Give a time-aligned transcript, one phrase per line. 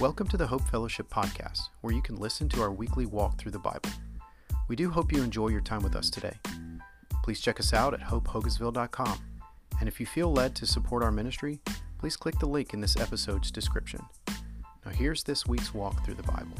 [0.00, 3.52] Welcome to the Hope Fellowship Podcast, where you can listen to our weekly walk through
[3.52, 3.90] the Bible.
[4.66, 6.38] We do hope you enjoy your time with us today.
[7.22, 9.18] Please check us out at hopehogansville.com.
[9.78, 11.60] And if you feel led to support our ministry,
[11.98, 14.00] please click the link in this episode's description.
[14.86, 16.56] Now, here's this week's walk through the Bible.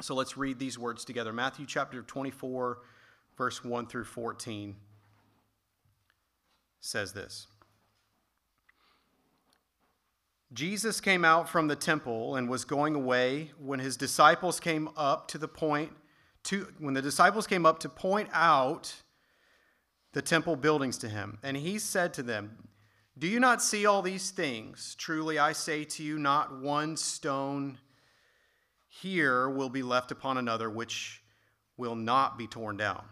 [0.00, 1.34] So let's read these words together.
[1.34, 2.78] Matthew chapter 24,
[3.36, 4.76] verse 1 through 14
[6.80, 7.48] says this.
[10.54, 13.50] Jesus came out from the temple and was going away.
[13.58, 15.92] When his disciples came up to the point
[16.44, 18.94] to when the disciples came up to point out
[20.12, 22.68] the temple buildings to him and he said to them
[23.16, 24.94] do you not see all these things?
[24.98, 27.78] Truly i say to you not one stone
[28.88, 31.22] here will be left upon another which
[31.76, 33.04] will not be torn down.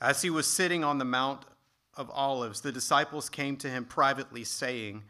[0.00, 1.44] As he was sitting on the mount
[1.96, 5.04] of olives the disciples came to him privately saying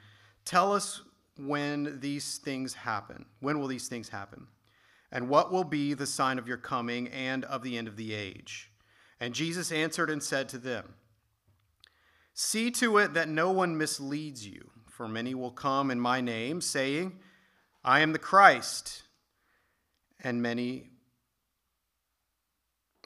[0.49, 1.03] Tell us
[1.37, 3.27] when these things happen.
[3.41, 4.47] When will these things happen?
[5.13, 8.15] And what will be the sign of your coming and of the end of the
[8.15, 8.71] age?
[9.21, 10.95] And Jesus answered and said to them,
[12.33, 16.63] See to it that no one misleads you, for many will come in my name,
[16.63, 17.19] saying,
[17.85, 19.03] I am the Christ,
[20.25, 20.89] and many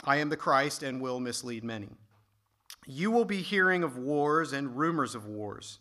[0.04, 1.88] I am the Christ and will mislead many.
[2.86, 5.80] You will be hearing of wars and rumors of wars.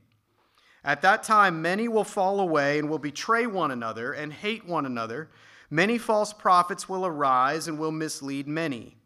[0.83, 4.85] At that time, many will fall away and will betray one another and hate one
[4.85, 5.29] another.
[5.69, 8.97] Many false prophets will arise and will mislead many.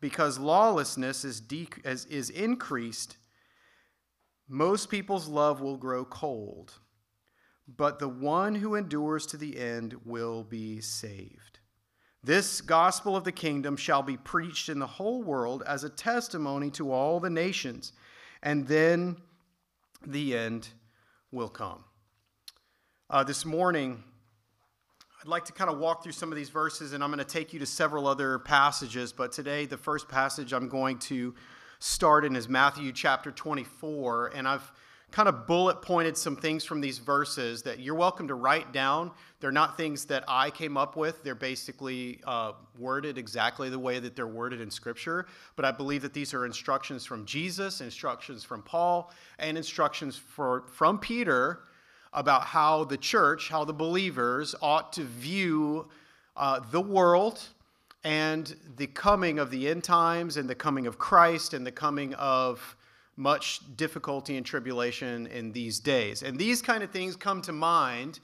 [0.00, 3.16] Because lawlessness is, de- is increased,
[4.48, 6.74] most people's love will grow cold.
[7.66, 11.58] But the one who endures to the end will be saved.
[12.22, 16.70] This gospel of the kingdom shall be preached in the whole world as a testimony
[16.72, 17.92] to all the nations,
[18.42, 19.16] and then
[20.06, 20.68] the end
[21.34, 21.84] will come.
[23.10, 24.02] Uh, this morning,
[25.20, 27.24] I'd like to kind of walk through some of these verses, and I'm going to
[27.24, 29.12] take you to several other passages.
[29.12, 31.34] But today, the first passage I'm going to
[31.80, 34.28] start in is Matthew chapter 24.
[34.28, 34.72] And I've
[35.14, 39.12] kind of bullet pointed some things from these verses that you're welcome to write down.
[39.38, 44.00] They're not things that I came up with, they're basically uh, worded exactly the way
[44.00, 45.26] that they're worded in Scripture.
[45.54, 50.64] But I believe that these are instructions from Jesus, instructions from Paul, and instructions for,
[50.72, 51.60] from Peter
[52.12, 55.86] about how the church, how the believers ought to view
[56.36, 57.40] uh, the world
[58.02, 62.14] and the coming of the end times and the coming of Christ and the coming
[62.14, 62.74] of
[63.16, 66.22] much difficulty and tribulation in these days.
[66.22, 68.20] And these kind of things come to mind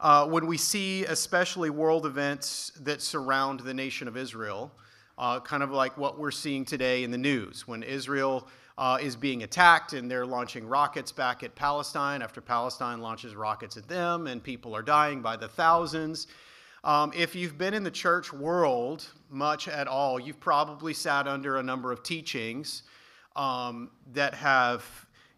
[0.00, 4.70] uh, when we see, especially world events that surround the nation of Israel,
[5.16, 8.46] uh, kind of like what we're seeing today in the news when Israel.
[8.78, 13.78] Uh, is being attacked and they're launching rockets back at Palestine after Palestine launches rockets
[13.78, 16.26] at them, and people are dying by the thousands.
[16.84, 21.56] Um, if you've been in the church world much at all, you've probably sat under
[21.56, 22.82] a number of teachings
[23.36, 24.84] um, that have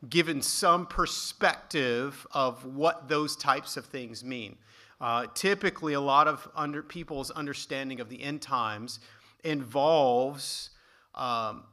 [0.08, 4.56] given some perspective of what those types of things mean.
[5.00, 9.00] Uh, typically, a lot of under, people's understanding of the end times
[9.44, 10.70] involves
[11.14, 11.64] um,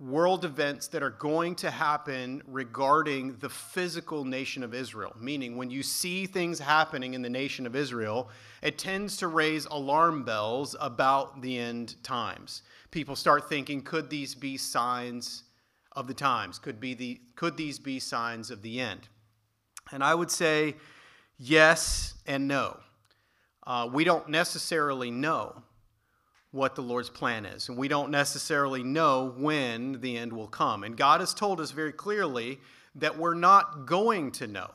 [0.00, 5.14] world events that are going to happen regarding the physical nation of Israel.
[5.20, 8.28] Meaning, when you see things happening in the nation of Israel,
[8.62, 12.62] it tends to raise alarm bells about the end times.
[12.90, 15.44] People start thinking, could these be signs
[15.94, 16.58] of the times?
[16.58, 19.08] Could, be the, could these be signs of the end?
[19.92, 20.76] And I would say
[21.38, 22.78] yes and no.
[23.66, 25.62] Uh, we don't necessarily know
[26.50, 30.84] what the Lord's plan is, and we don't necessarily know when the end will come.
[30.84, 32.60] And God has told us very clearly
[32.94, 34.70] that we're not going to know.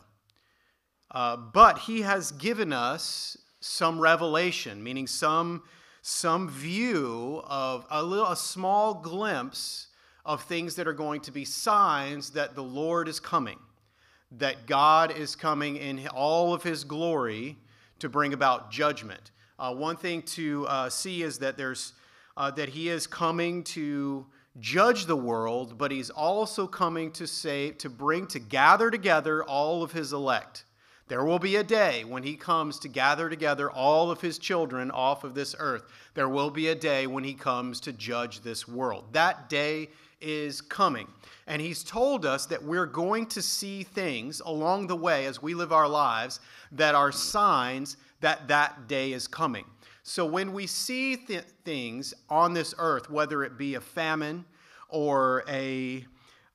[1.11, 5.63] Uh, but He has given us some revelation, meaning some,
[6.01, 9.87] some view of a, little, a small glimpse
[10.29, 13.57] of things that are going to be signs that the Lord is coming,
[14.37, 17.57] that God is coming in all of his glory
[17.97, 19.31] to bring about judgment.
[19.57, 21.93] Uh, one thing to uh, see is that there's
[22.37, 24.23] uh, that he is coming to
[24.59, 29.81] judge the world, but he's also coming to say to bring to gather together all
[29.81, 30.63] of his elect.
[31.07, 34.91] There will be a day when he comes to gather together all of his children
[34.91, 35.85] off of this earth.
[36.13, 39.05] There will be a day when he comes to judge this world.
[39.13, 39.89] That day
[40.21, 41.07] is coming.
[41.47, 45.53] And he's told us that we're going to see things along the way as we
[45.53, 46.39] live our lives
[46.71, 49.65] that are signs that that day is coming.
[50.03, 54.45] So when we see th- things on this earth, whether it be a famine
[54.89, 56.05] or a,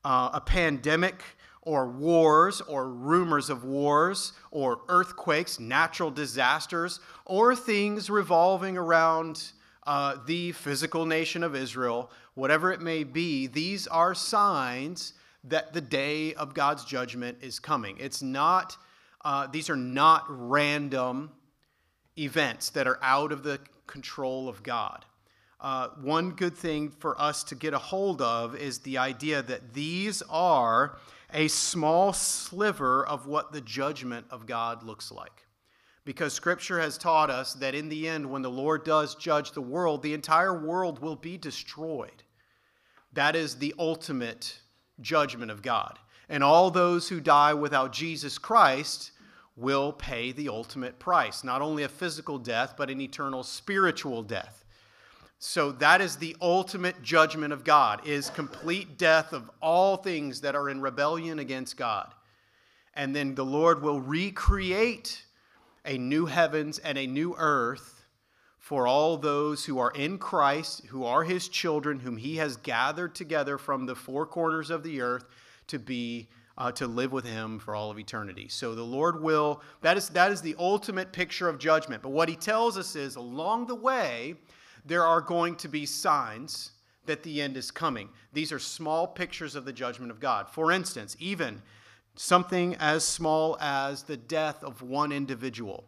[0.05, 1.23] uh, a pandemic,
[1.65, 9.53] or wars or rumors of wars or earthquakes, natural disasters, or things revolving around
[9.87, 15.15] uh, the physical nation of Israel, whatever it may be, these are signs
[15.45, 17.97] that the day of God's judgment is coming.
[17.99, 18.77] It's not,
[19.25, 21.33] uh, these are not random
[22.19, 25.05] events that are out of the control of God.
[25.61, 29.75] Uh, one good thing for us to get a hold of is the idea that
[29.75, 30.99] these are
[31.33, 35.44] a small sliver of what the judgment of God looks like.
[36.05, 39.63] Because Scripture has taught us that in the end, when the Lord does judge the
[39.63, 42.23] world, the entire world will be destroyed.
[43.15, 44.59] That is the ultimate
[45.01, 45.99] judgment of God.
[46.29, 49.13] And all those who die without Jesus Christ
[49.57, 54.65] will pay the ultimate price, not only a physical death, but an eternal spiritual death.
[55.39, 60.57] So that is the ultimate judgment of God is complete death of all things that
[60.57, 62.13] are in rebellion against God.
[62.95, 65.24] And then the Lord will recreate
[65.85, 68.05] a new heavens and a new earth
[68.59, 73.15] for all those who are in Christ, who are his children, whom he has gathered
[73.15, 75.27] together from the four corners of the earth
[75.67, 78.49] to be uh, to live with him for all of eternity.
[78.49, 82.03] So the Lord will that is that is the ultimate picture of judgment.
[82.03, 84.37] But what he tells us is along the way
[84.87, 86.71] there are going to be signs
[87.07, 88.09] that the end is coming.
[88.33, 90.49] These are small pictures of the judgment of God.
[90.49, 91.61] For instance, even
[92.15, 95.85] something as small as the death of one individual.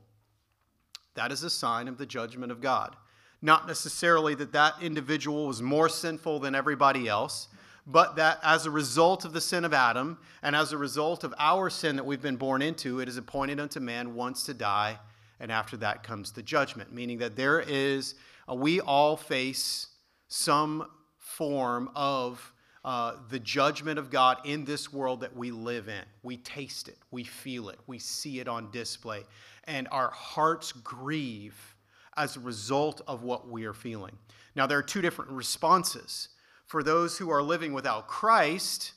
[1.14, 2.96] That is a sign of the judgment of God.
[3.42, 7.48] Not necessarily that that individual was more sinful than everybody else,
[7.86, 11.34] but that as a result of the sin of Adam and as a result of
[11.38, 14.98] our sin that we've been born into, it is appointed unto man once to die,
[15.38, 18.14] and after that comes the judgment, meaning that there is
[18.50, 19.88] uh, we all face
[20.28, 22.52] some form of
[22.86, 26.04] uh, the judgment of God in this world that we live in.
[26.22, 29.24] We taste it, we feel it, we see it on display,
[29.64, 31.74] and our hearts grieve
[32.16, 34.16] as a result of what we are feeling.
[34.54, 36.28] Now, there are two different responses.
[36.64, 38.92] For those who are living without Christ,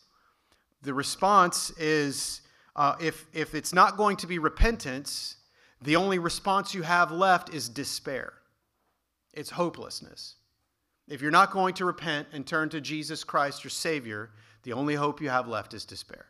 [0.82, 2.42] the response is
[2.76, 5.36] uh, if, if it's not going to be repentance,
[5.82, 8.34] the only response you have left is despair
[9.34, 10.36] it's hopelessness.
[11.10, 14.30] If you're not going to repent and turn to Jesus Christ, your Savior,
[14.64, 16.28] the only hope you have left is despair.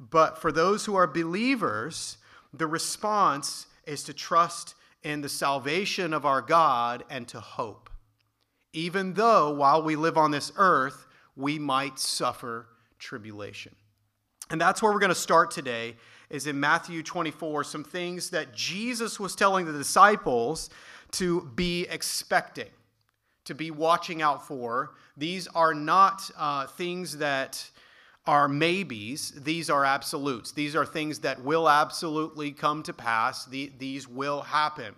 [0.00, 2.16] But for those who are believers,
[2.54, 7.90] the response is to trust in the salvation of our God and to hope.
[8.72, 11.06] Even though while we live on this earth,
[11.36, 12.66] we might suffer
[12.98, 13.74] tribulation.
[14.50, 15.96] And that's where we're going to start today
[16.30, 20.70] is in Matthew 24, some things that Jesus was telling the disciples
[21.12, 22.68] to be expecting,
[23.48, 24.92] to be watching out for.
[25.16, 27.68] These are not uh, things that
[28.26, 30.52] are maybes, these are absolutes.
[30.52, 34.94] These are things that will absolutely come to pass, the, these will happen.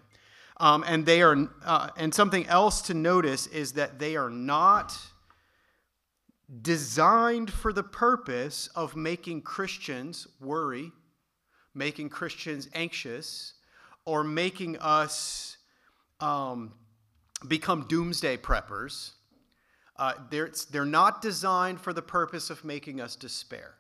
[0.57, 4.99] Um, and they are, uh, and something else to notice is that they are not
[6.61, 10.91] designed for the purpose of making Christians worry,
[11.73, 13.55] making Christians anxious,
[14.05, 15.57] or making us
[16.19, 16.73] um,
[17.47, 19.13] become doomsday preppers.
[19.97, 23.75] Uh, they're, they're not designed for the purpose of making us despair.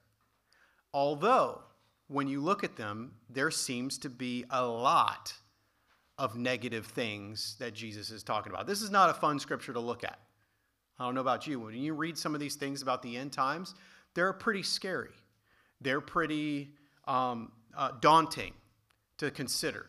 [0.93, 1.62] Although,
[2.09, 5.33] when you look at them, there seems to be a lot
[6.19, 8.67] of negative things that Jesus is talking about.
[8.67, 10.19] This is not a fun scripture to look at.
[10.99, 11.61] I don't know about you.
[11.61, 13.75] When you read some of these things about the end times,
[14.14, 15.14] they're pretty scary.
[15.81, 16.75] They're pretty
[17.07, 18.52] um, uh, daunting
[19.19, 19.87] to consider.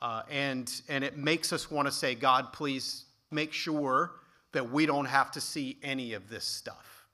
[0.00, 4.12] Uh, and, and it makes us want to say, God, please make sure
[4.52, 7.06] that we don't have to see any of this stuff,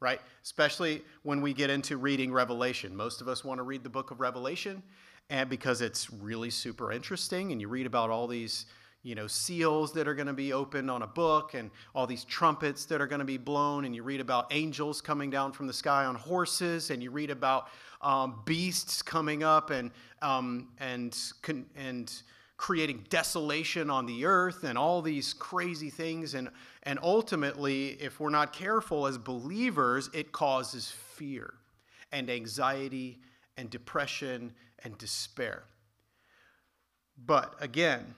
[0.00, 0.20] right?
[0.42, 2.96] Especially when we get into reading Revelation.
[2.96, 4.82] Most of us want to read the book of Revelation
[5.30, 8.66] and because it's really super interesting and you read about all these
[9.04, 12.24] you know seals that are going to be opened on a book and all these
[12.24, 15.68] trumpets that are going to be blown and you read about angels coming down from
[15.68, 17.68] the sky on horses and you read about
[18.02, 19.92] um, beasts coming up and
[20.22, 21.16] um, and
[21.76, 22.22] and
[22.56, 26.48] creating desolation on the earth and all these crazy things and
[26.84, 31.54] and ultimately if we're not careful as believers it causes fear
[32.10, 33.18] and anxiety
[33.56, 35.64] and depression and despair.
[37.26, 38.14] But again,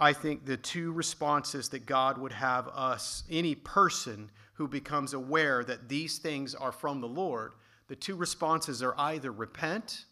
[0.00, 5.64] I think the two responses that God would have us, any person who becomes aware
[5.64, 7.52] that these things are from the Lord,
[7.88, 10.04] the two responses are either repent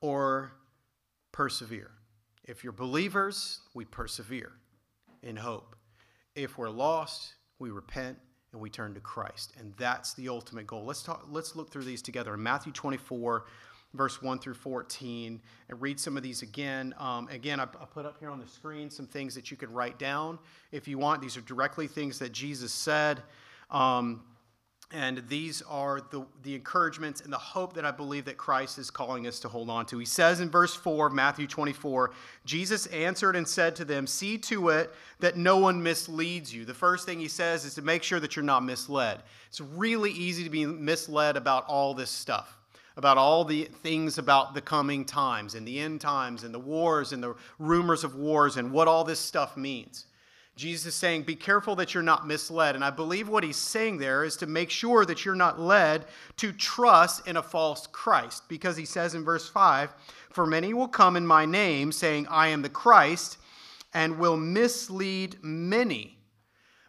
[0.00, 0.52] or
[1.32, 1.90] persevere.
[2.44, 4.52] If you're believers, we persevere
[5.22, 5.76] in hope.
[6.34, 8.18] If we're lost, we repent
[8.52, 9.52] and we turn to Christ.
[9.58, 10.84] And that's the ultimate goal.
[10.84, 12.34] Let's talk let's look through these together.
[12.34, 13.44] In Matthew 24,
[13.94, 16.94] verse 1 through 14, and read some of these again.
[16.98, 19.70] Um, again, I, I put up here on the screen some things that you could
[19.70, 20.38] write down
[20.72, 21.22] if you want.
[21.22, 23.22] These are directly things that Jesus said.
[23.70, 24.22] Um,
[24.90, 28.90] and these are the, the encouragements and the hope that I believe that Christ is
[28.90, 29.98] calling us to hold on to.
[29.98, 32.12] He says in verse 4 of Matthew 24,
[32.46, 34.90] Jesus answered and said to them, See to it
[35.20, 36.64] that no one misleads you.
[36.64, 39.22] The first thing he says is to make sure that you're not misled.
[39.48, 42.57] It's really easy to be misled about all this stuff
[42.98, 47.12] about all the things about the coming times and the end times and the wars
[47.12, 50.06] and the rumors of wars and what all this stuff means.
[50.56, 52.74] Jesus is saying, Be careful that you're not misled.
[52.74, 56.06] And I believe what he's saying there is to make sure that you're not led
[56.38, 58.48] to trust in a false Christ.
[58.48, 59.94] Because he says in verse 5
[60.32, 63.38] For many will come in my name, saying, I am the Christ,
[63.94, 66.17] and will mislead many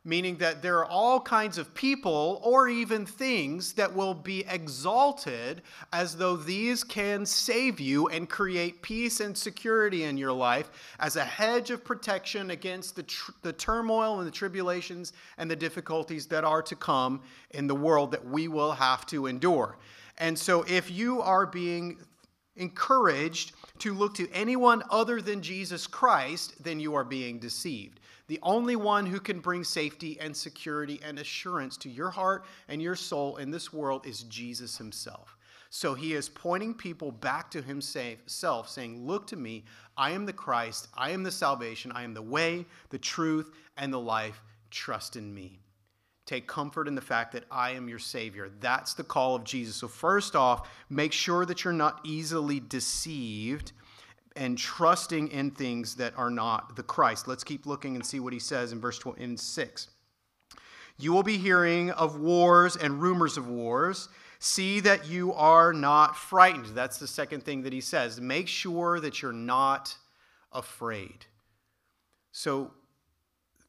[0.09, 5.61] meaning that there are all kinds of people or even things that will be exalted
[5.93, 11.15] as though these can save you and create peace and security in your life as
[11.15, 16.25] a hedge of protection against the, tr- the turmoil and the tribulations and the difficulties
[16.25, 19.77] that are to come in the world that we will have to endure.
[20.17, 21.97] And so, if you are being
[22.55, 27.98] encouraged to look to anyone other than Jesus Christ, then you are being deceived.
[28.29, 32.79] The only one who can bring safety and security and assurance to your heart and
[32.79, 35.35] your soul in this world is Jesus himself.
[35.71, 39.65] So he is pointing people back to himself, saying, Look to me.
[39.97, 40.89] I am the Christ.
[40.95, 41.91] I am the salvation.
[41.91, 44.43] I am the way, the truth, and the life.
[44.69, 45.59] Trust in me.
[46.27, 48.51] Take comfort in the fact that I am your Savior.
[48.59, 49.77] That's the call of Jesus.
[49.77, 53.71] So, first off, make sure that you're not easily deceived
[54.39, 57.27] and trusting in things that are not the Christ.
[57.27, 59.89] Let's keep looking and see what he says in verse in 6.
[60.97, 64.07] You will be hearing of wars and rumors of wars.
[64.39, 66.67] See that you are not frightened.
[66.67, 68.21] That's the second thing that he says.
[68.21, 69.93] Make sure that you're not
[70.53, 71.25] afraid.
[72.31, 72.71] So,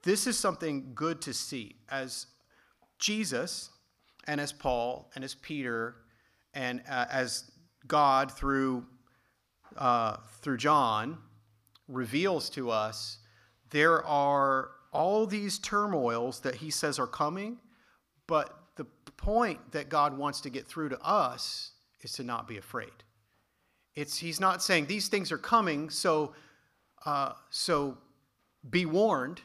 [0.04, 2.26] this is something good to see as
[3.00, 3.70] Jesus
[4.28, 5.96] and as Paul and as Peter
[6.54, 7.50] and uh, as
[7.88, 8.86] God through
[9.76, 11.18] uh, through John
[11.88, 13.18] reveals to us
[13.70, 17.58] there are all these turmoils that he says are coming,
[18.26, 18.86] but the
[19.20, 22.90] point that God wants to get through to us is to not be afraid.
[23.94, 26.32] It's, he's not saying these things are coming, so,
[27.04, 27.98] uh, so
[28.70, 29.42] be warned.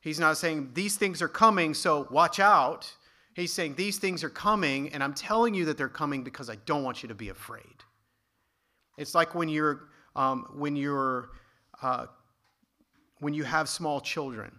[0.00, 2.92] He's not saying these things are coming, so watch out.
[3.34, 6.56] He's saying these things are coming, and I'm telling you that they're coming because I
[6.66, 7.82] don't want you to be afraid.
[8.96, 11.30] It's like when you're um, when you're
[11.82, 12.06] uh,
[13.18, 14.54] when you have small children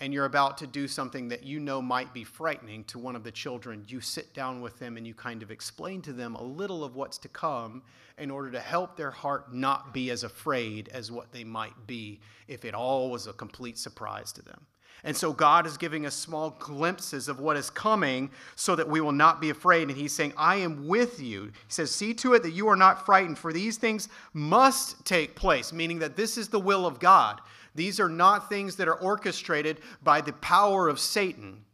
[0.00, 3.22] and you're about to do something that you know might be frightening to one of
[3.22, 6.42] the children, you sit down with them and you kind of explain to them a
[6.42, 7.82] little of what's to come
[8.18, 12.20] in order to help their heart not be as afraid as what they might be
[12.48, 14.66] if it all was a complete surprise to them.
[15.02, 19.00] And so God is giving us small glimpses of what is coming so that we
[19.00, 19.88] will not be afraid.
[19.88, 21.44] And He's saying, I am with you.
[21.44, 25.34] He says, See to it that you are not frightened, for these things must take
[25.34, 27.40] place, meaning that this is the will of God.
[27.74, 31.64] These are not things that are orchestrated by the power of Satan,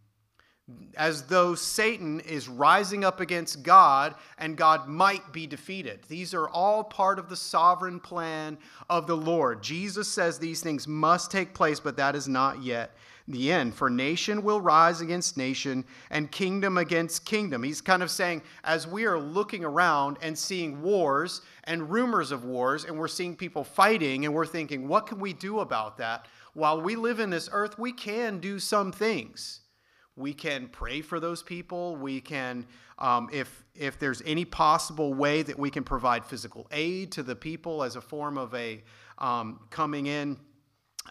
[0.97, 6.01] as though Satan is rising up against God and God might be defeated.
[6.09, 8.59] These are all part of the sovereign plan
[8.91, 9.63] of the Lord.
[9.63, 12.97] Jesus says these things must take place, but that is not yet
[13.29, 13.75] the end.
[13.75, 17.63] For nation will rise against nation and kingdom against kingdom.
[17.63, 22.45] He's kind of saying, as we are looking around and seeing wars and rumors of
[22.45, 26.27] wars, and we're seeing people fighting, and we're thinking, what can we do about that?
[26.55, 29.61] While we live in this earth, we can do some things.
[30.17, 31.97] We can pray for those people.
[31.97, 32.67] We can,
[32.99, 37.37] um, if if there's any possible way that we can provide physical aid to the
[37.37, 38.83] people as a form of a
[39.19, 40.39] um, coming in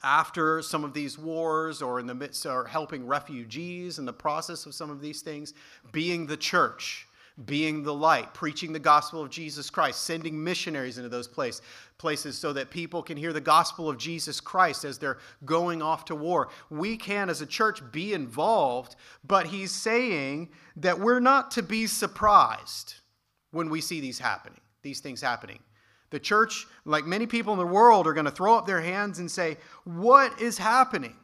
[0.03, 4.65] after some of these wars or in the midst or helping refugees in the process
[4.65, 5.53] of some of these things,
[5.91, 7.07] being the church,
[7.43, 11.61] being the light, preaching the gospel of Jesus Christ, sending missionaries into those place,
[11.97, 16.05] places so that people can hear the gospel of Jesus Christ as they're going off
[16.05, 16.47] to war.
[16.69, 21.87] We can, as a church, be involved, but he's saying that we're not to be
[21.87, 22.95] surprised
[23.51, 25.59] when we see these happening, these things happening.
[26.11, 29.19] The church, like many people in the world, are going to throw up their hands
[29.19, 31.15] and say, What is happening?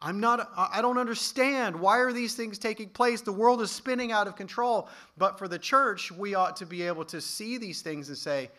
[0.00, 1.78] I'm not, I don't understand.
[1.78, 3.20] Why are these things taking place?
[3.20, 4.88] The world is spinning out of control.
[5.16, 8.50] But for the church, we ought to be able to see these things and say,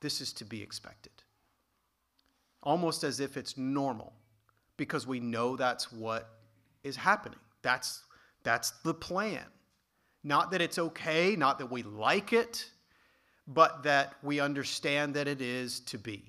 [0.00, 1.12] This is to be expected.
[2.64, 4.12] Almost as if it's normal,
[4.76, 6.28] because we know that's what
[6.82, 7.38] is happening.
[7.62, 8.02] That's,
[8.42, 9.44] that's the plan.
[10.24, 12.68] Not that it's okay, not that we like it,
[13.46, 16.24] but that we understand that it is to be.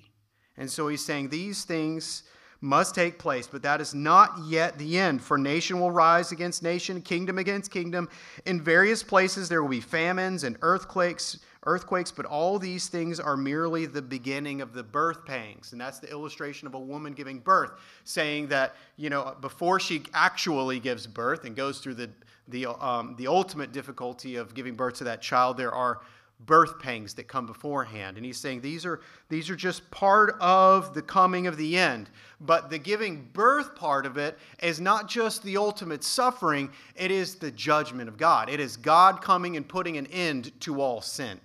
[0.56, 2.22] And so he's saying these things
[2.64, 5.22] must take place, but that is not yet the end.
[5.22, 8.08] For nation will rise against nation, kingdom against kingdom.
[8.46, 13.36] In various places there will be famines and earthquakes, earthquakes, but all these things are
[13.36, 15.72] merely the beginning of the birth pangs.
[15.72, 17.72] And that's the illustration of a woman giving birth,
[18.04, 22.10] saying that, you know, before she actually gives birth and goes through the
[22.48, 26.00] the, um, the ultimate difficulty of giving birth to that child, there are
[26.46, 28.16] birth pangs that come beforehand.
[28.16, 32.10] And he's saying these are, these are just part of the coming of the end.
[32.40, 37.36] But the giving birth part of it is not just the ultimate suffering, it is
[37.36, 38.48] the judgment of God.
[38.48, 41.40] It is God coming and putting an end to all sin.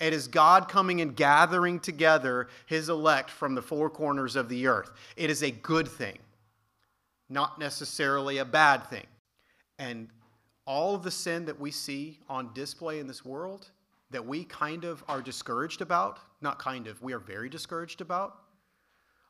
[0.00, 4.66] It is God coming and gathering together his elect from the four corners of the
[4.66, 4.90] earth.
[5.16, 6.18] It is a good thing,
[7.28, 9.06] not necessarily a bad thing.
[9.78, 10.08] And
[10.66, 13.70] all of the sin that we see on display in this world
[14.12, 18.36] that we kind of are discouraged about, not kind of, we are very discouraged about.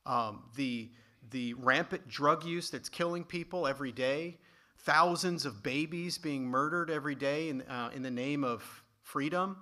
[0.05, 0.91] Um, the,
[1.31, 4.39] the rampant drug use that's killing people every day,
[4.81, 8.63] thousands of babies being murdered every day in, uh, in the name of
[9.03, 9.57] freedom,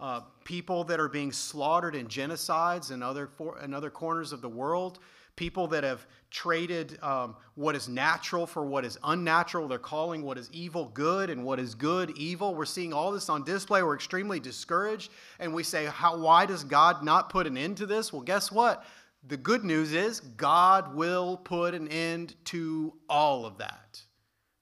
[0.00, 4.40] uh, people that are being slaughtered in genocides in other, for, in other corners of
[4.40, 4.98] the world,
[5.36, 9.68] people that have traded um, what is natural for what is unnatural.
[9.68, 12.54] They're calling what is evil good and what is good evil.
[12.54, 13.82] We're seeing all this on display.
[13.82, 15.12] We're extremely discouraged.
[15.38, 18.12] And we say, How, why does God not put an end to this?
[18.12, 18.84] Well, guess what?
[19.28, 24.02] The good news is God will put an end to all of that.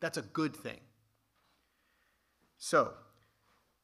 [0.01, 0.81] That's a good thing.
[2.59, 2.93] So,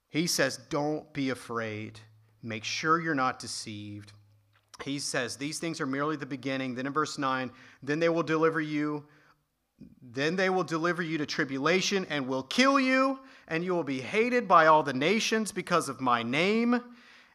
[0.09, 2.01] he says, Don't be afraid.
[2.43, 4.13] Make sure you're not deceived
[4.83, 6.75] he says, These things are merely the beginning.
[6.75, 7.51] Then in verse 9,
[7.83, 9.05] then they will deliver you.
[10.03, 14.01] Then they will deliver you to tribulation and will kill you, and you will be
[14.01, 16.81] hated by all the nations because of my name.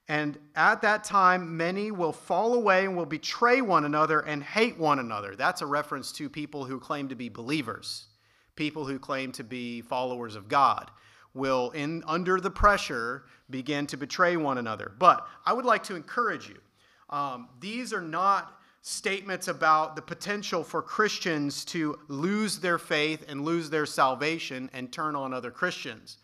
[0.08, 4.78] And at that time, many will fall away and will betray one another and hate
[4.78, 5.36] one another.
[5.36, 8.06] That's a reference to people who claim to be believers,
[8.56, 10.92] people who claim to be followers of God
[11.34, 14.94] will, in, under the pressure, begin to betray one another.
[14.98, 16.60] But I would like to encourage you
[17.16, 23.46] um, these are not statements about the potential for Christians to lose their faith and
[23.46, 26.18] lose their salvation and turn on other Christians.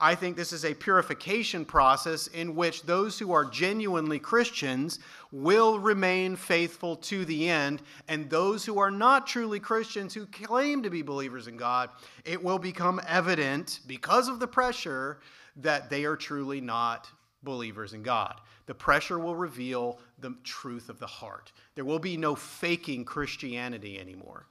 [0.00, 5.00] I think this is a purification process in which those who are genuinely Christians
[5.32, 10.82] will remain faithful to the end, and those who are not truly Christians who claim
[10.82, 11.90] to be believers in God,
[12.24, 15.18] it will become evident because of the pressure
[15.56, 17.06] that they are truly not
[17.42, 18.40] believers in God.
[18.66, 21.52] The pressure will reveal the truth of the heart.
[21.74, 24.46] There will be no faking Christianity anymore.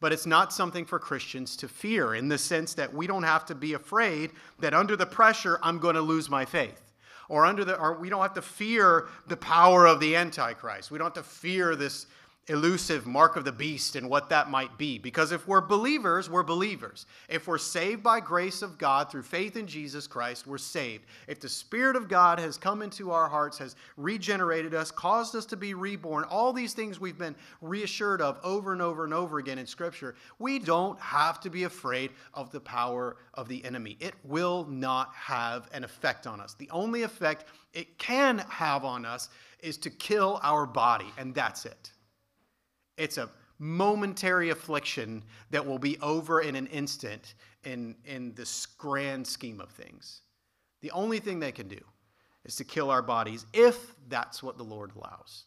[0.00, 3.46] But it's not something for Christians to fear in the sense that we don't have
[3.46, 6.92] to be afraid that under the pressure, I'm going to lose my faith.
[7.28, 10.90] Or under the, or we don't have to fear the power of the Antichrist.
[10.90, 12.06] We don't have to fear this
[12.48, 14.98] elusive mark of the beast and what that might be.
[14.98, 17.06] Because if we're believers, we're believers.
[17.28, 21.04] If we're saved by grace of God through faith in Jesus Christ, we're saved.
[21.28, 25.46] If the Spirit of God has come into our hearts, has regenerated us, caused us
[25.46, 29.38] to be reborn, all these things we've been reassured of over and over and over
[29.38, 33.96] again in Scripture, we don't have to be afraid of the power of the enemy.
[34.00, 36.54] It will not have an effect on us.
[36.54, 39.28] The only effect it can have on us
[39.60, 41.92] is to kill our body, and that's it.
[43.02, 47.34] It's a momentary affliction that will be over in an instant
[47.64, 50.20] in, in this grand scheme of things.
[50.82, 51.80] The only thing they can do
[52.44, 55.46] is to kill our bodies if that's what the Lord allows.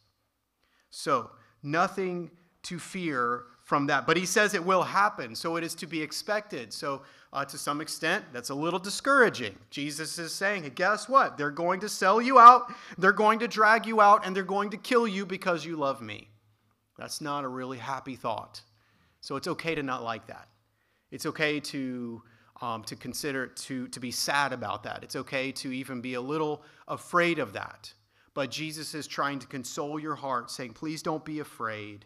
[0.90, 1.32] So,
[1.64, 2.30] nothing
[2.64, 4.06] to fear from that.
[4.06, 6.74] But he says it will happen, so it is to be expected.
[6.74, 9.56] So, uh, to some extent, that's a little discouraging.
[9.70, 11.38] Jesus is saying, hey, guess what?
[11.38, 14.72] They're going to sell you out, they're going to drag you out, and they're going
[14.72, 16.30] to kill you because you love me.
[16.98, 18.62] That's not a really happy thought.
[19.22, 20.48] So it's okay to not like that.
[21.12, 22.22] It's okay to,
[22.62, 25.04] um, to consider, to, to be sad about that.
[25.04, 27.94] It's okay to even be a little afraid of that.
[28.34, 32.06] But Jesus is trying to console your heart, saying, please don't be afraid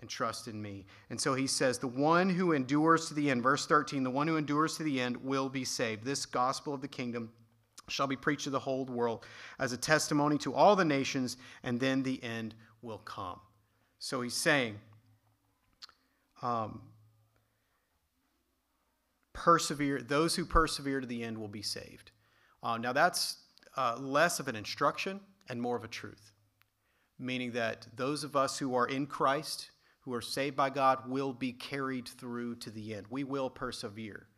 [0.00, 0.86] and trust in me.
[1.10, 4.26] And so he says, the one who endures to the end, verse 13, the one
[4.26, 6.04] who endures to the end will be saved.
[6.04, 7.30] This gospel of the kingdom
[7.88, 9.24] shall be preached to the whole world
[9.58, 13.40] as a testimony to all the nations, and then the end will come.
[14.00, 14.78] So he's saying,
[16.40, 16.80] um,
[19.34, 22.10] persevere, those who persevere to the end will be saved.
[22.62, 23.36] Uh, now, that's
[23.76, 26.32] uh, less of an instruction and more of a truth,
[27.18, 31.34] meaning that those of us who are in Christ, who are saved by God, will
[31.34, 33.06] be carried through to the end.
[33.10, 34.28] We will persevere.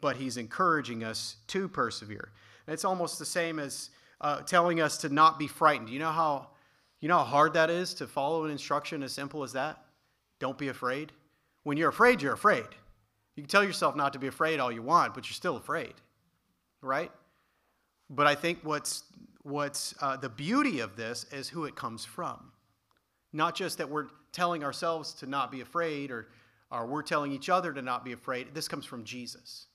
[0.00, 2.32] But he's encouraging us to persevere.
[2.66, 5.90] And it's almost the same as uh, telling us to not be frightened.
[5.90, 6.48] You know how
[7.02, 9.84] you know how hard that is to follow an instruction as simple as that?
[10.38, 11.12] Don't be afraid.
[11.64, 12.64] When you're afraid, you're afraid.
[13.36, 15.94] You can tell yourself not to be afraid all you want, but you're still afraid,
[16.80, 17.10] right?
[18.08, 19.04] But I think what's
[19.42, 22.52] what's uh, the beauty of this is who it comes from.
[23.32, 26.28] Not just that we're telling ourselves to not be afraid or,
[26.70, 28.54] or we're telling each other to not be afraid.
[28.54, 29.66] This comes from Jesus.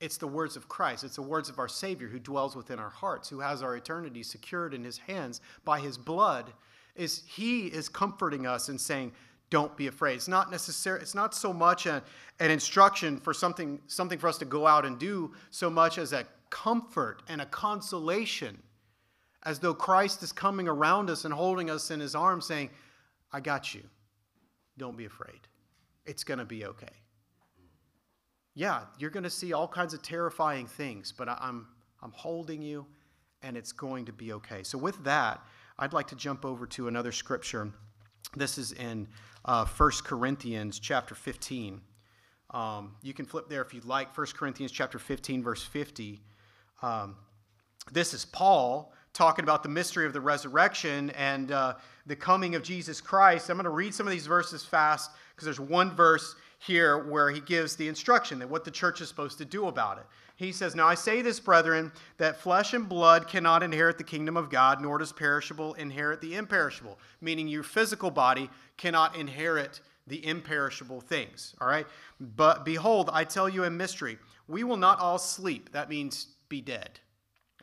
[0.00, 1.04] It's the words of Christ.
[1.04, 4.22] It's the words of our Savior who dwells within our hearts, who has our eternity
[4.22, 6.52] secured in his hands by his blood.
[6.96, 9.12] Is he is comforting us and saying,
[9.50, 10.14] don't be afraid.
[10.14, 12.02] It's not necessary, it's not so much a,
[12.38, 16.12] an instruction for something, something for us to go out and do, so much as
[16.12, 18.62] a comfort and a consolation,
[19.42, 22.70] as though Christ is coming around us and holding us in his arms, saying,
[23.32, 23.82] I got you.
[24.78, 25.40] Don't be afraid.
[26.06, 26.86] It's going to be okay.
[28.60, 31.66] Yeah, you're going to see all kinds of terrifying things, but I'm,
[32.02, 32.84] I'm holding you,
[33.42, 34.64] and it's going to be okay.
[34.64, 35.40] So, with that,
[35.78, 37.72] I'd like to jump over to another scripture.
[38.36, 39.08] This is in
[39.46, 41.80] uh, 1 Corinthians chapter 15.
[42.50, 44.14] Um, you can flip there if you'd like.
[44.14, 46.20] 1 Corinthians chapter 15, verse 50.
[46.82, 47.16] Um,
[47.90, 52.62] this is Paul talking about the mystery of the resurrection and uh, the coming of
[52.62, 53.48] Jesus Christ.
[53.48, 57.30] I'm going to read some of these verses fast because there's one verse here where
[57.30, 60.04] he gives the instruction that what the church is supposed to do about it.
[60.36, 64.36] He says, Now I say this, brethren, that flesh and blood cannot inherit the kingdom
[64.36, 70.24] of God, nor does perishable inherit the imperishable, meaning your physical body cannot inherit the
[70.26, 71.54] imperishable things.
[71.60, 71.86] All right?
[72.20, 74.18] But behold, I tell you a mystery.
[74.46, 75.72] We will not all sleep.
[75.72, 77.00] That means be dead.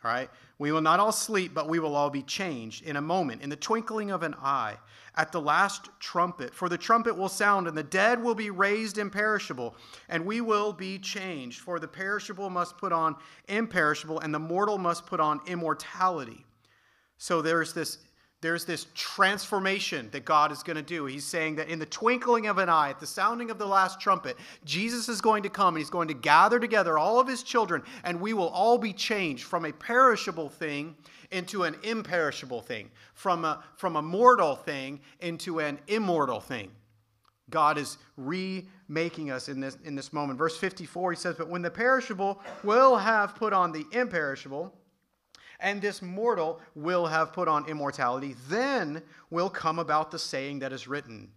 [0.03, 0.29] All right?
[0.59, 3.49] We will not all sleep, but we will all be changed in a moment, in
[3.49, 4.77] the twinkling of an eye,
[5.15, 6.53] at the last trumpet.
[6.53, 9.75] For the trumpet will sound, and the dead will be raised imperishable,
[10.09, 11.59] and we will be changed.
[11.59, 13.15] For the perishable must put on
[13.47, 16.45] imperishable, and the mortal must put on immortality.
[17.17, 17.97] So there's this
[18.41, 21.05] there's this transformation that God is going to do.
[21.05, 23.99] He's saying that in the twinkling of an eye, at the sounding of the last
[23.99, 27.41] trumpet, Jesus is going to come and he's going to gather together all of his
[27.41, 30.95] children, and we will all be changed from a perishable thing
[31.31, 36.69] into an imperishable thing, from a, from a mortal thing into an immortal thing.
[37.49, 40.37] God is remaking us in this, in this moment.
[40.37, 44.73] Verse 54, he says, But when the perishable will have put on the imperishable,
[45.59, 48.35] and this mortal will have put on immortality.
[48.47, 51.29] Then will come about the saying that is written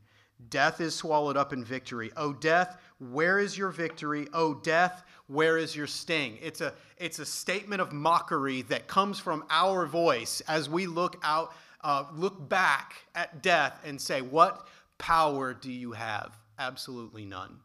[0.48, 2.10] Death is swallowed up in victory.
[2.16, 4.26] O death, where is your victory?
[4.32, 6.38] O death, where is your sting?
[6.40, 11.20] It's a, it's a statement of mockery that comes from our voice as we look
[11.22, 11.52] out,
[11.82, 14.66] uh, look back at death and say, What
[14.98, 16.36] power do you have?
[16.58, 17.58] Absolutely none.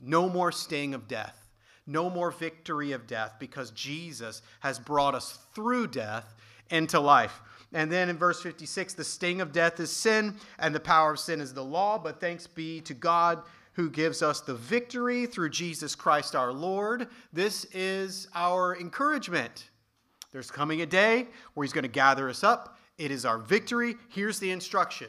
[0.00, 1.45] No more sting of death
[1.86, 6.34] no more victory of death because Jesus has brought us through death
[6.70, 7.40] into life.
[7.72, 11.18] And then in verse 56, the sting of death is sin, and the power of
[11.18, 11.98] sin is the law.
[11.98, 13.42] But thanks be to God
[13.74, 17.08] who gives us the victory through Jesus Christ our Lord.
[17.32, 19.68] This is our encouragement.
[20.32, 22.78] There's coming a day where He's going to gather us up.
[22.98, 23.96] It is our victory.
[24.08, 25.08] Here's the instruction.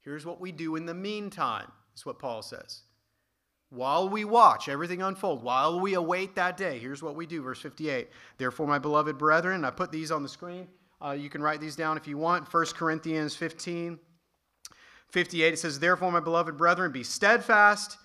[0.00, 2.82] Here's what we do in the meantime, is what Paul says.
[3.70, 7.42] While we watch everything unfold, while we await that day, here's what we do.
[7.42, 8.08] Verse 58.
[8.38, 10.68] Therefore, my beloved brethren, I put these on the screen.
[11.04, 12.52] Uh, you can write these down if you want.
[12.52, 13.98] 1 Corinthians 15,
[15.10, 15.52] 58.
[15.52, 17.98] It says, Therefore, my beloved brethren, be steadfast,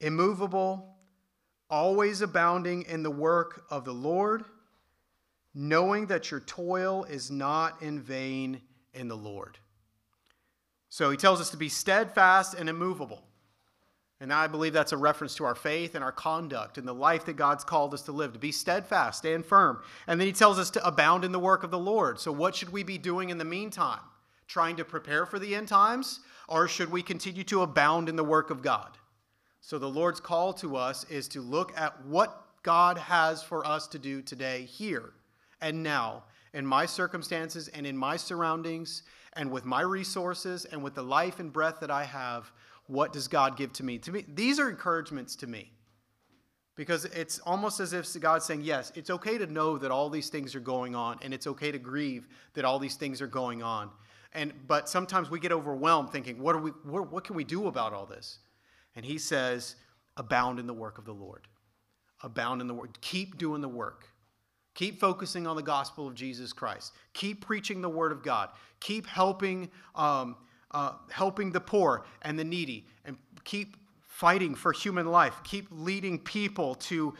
[0.00, 0.96] immovable,
[1.68, 4.44] always abounding in the work of the Lord,
[5.52, 8.60] knowing that your toil is not in vain
[8.94, 9.58] in the Lord.
[10.88, 13.24] So he tells us to be steadfast and immovable.
[14.20, 17.24] And I believe that's a reference to our faith and our conduct and the life
[17.24, 19.82] that God's called us to live, to be steadfast, stand firm.
[20.06, 22.20] And then he tells us to abound in the work of the Lord.
[22.20, 24.00] So, what should we be doing in the meantime?
[24.46, 26.20] Trying to prepare for the end times?
[26.48, 28.90] Or should we continue to abound in the work of God?
[29.62, 33.86] So, the Lord's call to us is to look at what God has for us
[33.88, 35.14] to do today, here
[35.62, 39.02] and now, in my circumstances and in my surroundings,
[39.34, 42.50] and with my resources and with the life and breath that I have
[42.90, 43.98] what does God give to me?
[43.98, 45.70] To me, these are encouragements to me
[46.74, 50.28] because it's almost as if God's saying, Yes, it's okay to know that all these
[50.28, 53.62] things are going on, and it's okay to grieve that all these things are going
[53.62, 53.90] on.
[54.32, 57.66] And but sometimes we get overwhelmed thinking, what are we what, what can we do
[57.66, 58.38] about all this?
[58.96, 59.76] And he says,
[60.16, 61.46] abound in the work of the Lord.
[62.22, 63.00] Abound in the work.
[63.00, 64.06] Keep doing the work.
[64.74, 66.92] Keep focusing on the gospel of Jesus Christ.
[67.12, 68.50] Keep preaching the word of God.
[68.80, 70.36] Keep helping um,
[70.72, 76.18] uh, helping the poor and the needy, and keep fighting for human life, keep leading
[76.18, 77.14] people to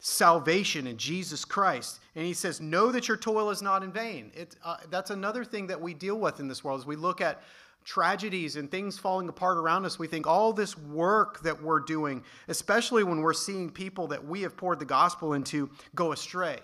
[0.00, 2.00] salvation in Jesus Christ.
[2.16, 4.32] And he says, Know that your toil is not in vain.
[4.34, 7.20] It, uh, that's another thing that we deal with in this world as we look
[7.20, 7.42] at
[7.84, 9.98] tragedies and things falling apart around us.
[9.98, 14.42] We think all this work that we're doing, especially when we're seeing people that we
[14.42, 16.58] have poured the gospel into go astray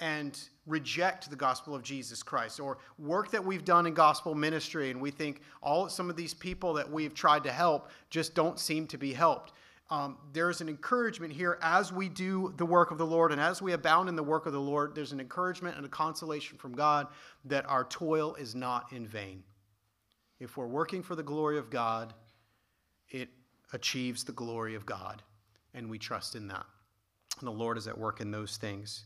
[0.00, 4.90] and reject the gospel of Jesus Christ or work that we've done in gospel ministry
[4.90, 8.58] and we think all some of these people that we've tried to help just don't
[8.58, 9.52] seem to be helped.
[9.90, 13.62] Um, there's an encouragement here as we do the work of the Lord and as
[13.62, 16.72] we abound in the work of the Lord, there's an encouragement and a consolation from
[16.72, 17.06] God
[17.46, 19.42] that our toil is not in vain.
[20.40, 22.12] If we're working for the glory of God,
[23.08, 23.30] it
[23.72, 25.22] achieves the glory of God,
[25.74, 26.66] and we trust in that.
[27.38, 29.04] And the Lord is at work in those things.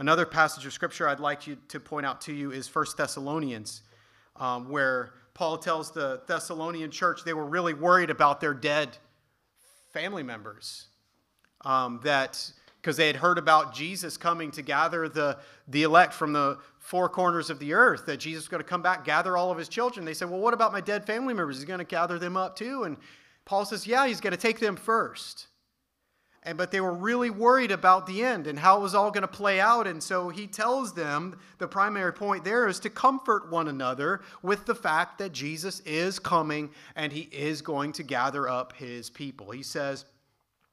[0.00, 3.82] Another passage of scripture I'd like you to point out to you is 1 Thessalonians,
[4.36, 8.96] um, where Paul tells the Thessalonian church they were really worried about their dead
[9.92, 10.86] family members.
[11.66, 15.36] Um, that because they had heard about Jesus coming to gather the,
[15.68, 18.80] the elect from the four corners of the earth, that Jesus was going to come
[18.80, 20.06] back, gather all of his children.
[20.06, 21.58] They said, Well, what about my dead family members?
[21.58, 22.84] He's going to gather them up too.
[22.84, 22.96] And
[23.44, 25.48] Paul says, Yeah, he's going to take them first.
[26.42, 29.22] And, but they were really worried about the end and how it was all going
[29.22, 29.86] to play out.
[29.86, 34.64] And so he tells them the primary point there is to comfort one another with
[34.64, 39.50] the fact that Jesus is coming and he is going to gather up his people.
[39.50, 40.06] He says,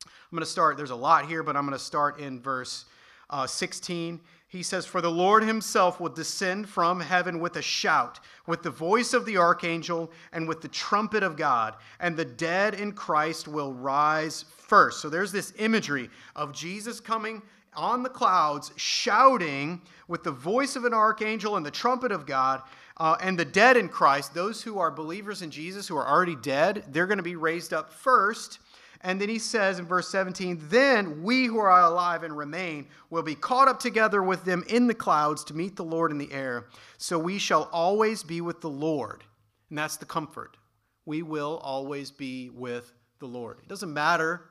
[0.06, 2.86] I'm going to start, there's a lot here, but I'm going to start in verse
[3.30, 8.20] uh, 16 he says, For the Lord himself will descend from heaven with a shout,
[8.46, 12.74] with the voice of the archangel, and with the trumpet of God, and the dead
[12.74, 15.02] in Christ will rise first.
[15.02, 17.42] So there's this imagery of Jesus coming
[17.76, 22.62] on the clouds, shouting with the voice of an archangel and the trumpet of God.
[23.00, 26.36] Uh, and the dead in Christ, those who are believers in Jesus, who are already
[26.36, 28.58] dead, they're going to be raised up first.
[29.02, 33.24] And then he says in verse 17, Then we who are alive and remain will
[33.24, 36.32] be caught up together with them in the clouds to meet the Lord in the
[36.32, 36.66] air.
[36.98, 39.24] So we shall always be with the Lord.
[39.70, 40.58] And that's the comfort.
[41.06, 43.60] We will always be with the Lord.
[43.62, 44.42] It doesn't matter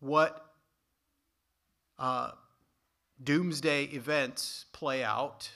[0.00, 0.44] what
[1.98, 2.30] uh,
[3.22, 5.50] doomsday events play out.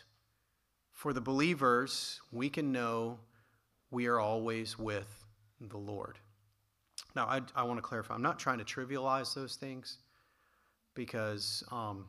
[0.93, 3.21] For the believers, we can know
[3.91, 5.25] we are always with
[5.61, 6.19] the Lord.
[7.19, 9.99] Now, I, I want to clarify, I'm not trying to trivialize those things
[10.95, 12.05] because, um,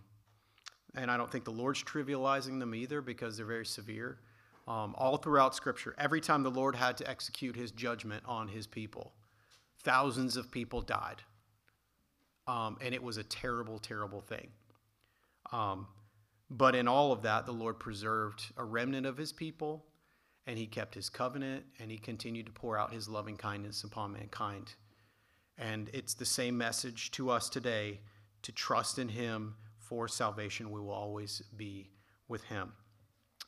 [0.93, 4.19] and I don't think the Lord's trivializing them either because they're very severe.
[4.67, 8.67] Um, all throughout Scripture, every time the Lord had to execute his judgment on his
[8.67, 9.13] people,
[9.81, 11.23] thousands of people died.
[12.47, 14.49] Um, and it was a terrible, terrible thing.
[15.51, 15.87] Um,
[16.51, 19.85] but in all of that, the Lord preserved a remnant of his people,
[20.45, 24.13] and he kept his covenant, and he continued to pour out his loving kindness upon
[24.13, 24.75] mankind.
[25.59, 27.99] And it's the same message to us today
[28.43, 30.71] to trust in Him for salvation.
[30.71, 31.89] We will always be
[32.27, 32.71] with Him.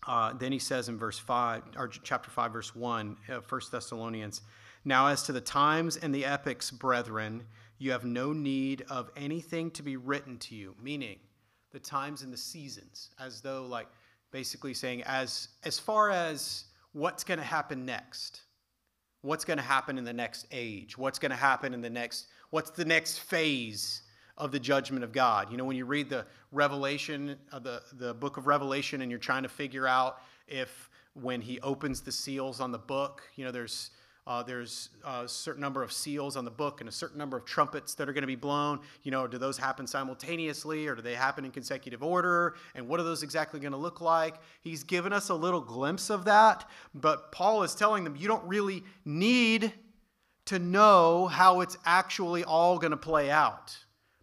[0.06, 4.42] Uh, then he says in verse 5, or chapter 5, verse 1, uh, 1 Thessalonians,
[4.84, 7.44] Now as to the times and the epochs, brethren,
[7.78, 11.20] you have no need of anything to be written to you, meaning
[11.72, 13.88] the times and the seasons, as though, like,
[14.32, 18.42] basically saying, as, as far as what's going to happen next
[19.22, 20.98] what's going to happen in the next age?
[20.98, 24.02] What's going to happen in the next what's the next phase
[24.38, 25.52] of the judgment of god?
[25.52, 29.20] You know when you read the revelation of the, the book of revelation and you're
[29.20, 33.52] trying to figure out if when he opens the seals on the book you know
[33.52, 33.92] there's
[34.28, 37.46] uh, there's a certain number of seals on the book and a certain number of
[37.46, 38.80] trumpets that are going to be blown.
[39.02, 42.56] You know, do those happen simultaneously or do they happen in consecutive order?
[42.76, 44.36] And what are those exactly going to look like?
[44.62, 48.48] He's given us a little glimpse of that, but Paul is telling them you don't
[48.48, 49.74] really need
[50.46, 53.76] to know how it's actually all going to play out